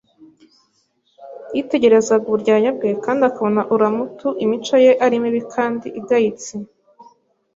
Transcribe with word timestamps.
yitegerezaga 1.55 2.23
uburyarya 2.27 2.69
bwe 2.77 2.89
kandi 3.03 3.21
akabona 3.29 3.61
ulamtu 3.73 4.27
imico 4.43 4.75
ye 4.85 4.91
ari 5.05 5.15
mibi 5.23 5.41
kandi 5.53 5.87
igayitse. 5.99 6.53